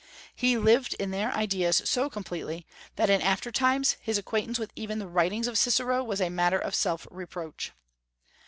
He 0.35 0.57
lived 0.57 0.95
in 0.95 1.11
their 1.11 1.31
ideas 1.31 1.79
so 1.85 2.09
completely, 2.09 2.65
that 2.95 3.11
in 3.11 3.21
after 3.21 3.51
times 3.51 3.97
his 4.01 4.17
acquaintance 4.17 4.57
with 4.57 4.71
even 4.75 4.97
the 4.97 5.05
writings 5.07 5.45
of 5.45 5.59
Cicero 5.59 6.03
was 6.03 6.19
a 6.21 6.29
matter 6.31 6.57
of 6.57 6.73
self 6.73 7.05
reproach. 7.11 7.71